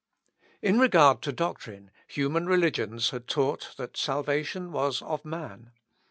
[0.63, 5.73] In regard to doctrine, human religions had taught that salvation was of man.